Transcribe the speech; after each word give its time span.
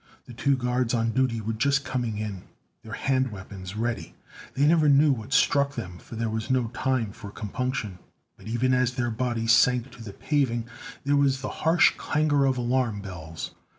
Two 0.35 0.57
guards 0.57 0.95
on 0.95 1.11
duty 1.11 1.41
were 1.41 1.53
just 1.53 1.85
coming 1.85 2.17
in, 2.17 2.41
their 2.81 2.93
hand 2.93 3.31
weapons 3.31 3.75
ready. 3.77 4.15
They 4.55 4.65
never 4.65 4.89
knew 4.89 5.11
what 5.13 5.31
struck 5.31 5.75
them 5.75 5.99
for 5.99 6.15
there 6.15 6.27
was 6.27 6.49
no 6.49 6.69
time 6.69 7.11
for 7.11 7.29
compunction. 7.29 7.99
But 8.35 8.47
even 8.47 8.73
as 8.73 8.95
their 8.95 9.11
bodies 9.11 9.51
sank 9.51 9.91
to 9.91 10.03
the 10.03 10.13
paving 10.13 10.67
there 11.03 11.15
was 11.15 11.41
the 11.41 11.49
harsh 11.61 11.91
clangor 11.97 12.45
of 12.45 12.57
alarm 12.57 13.01
bells. 13.03 13.51